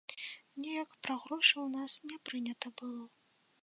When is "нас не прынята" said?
1.77-2.67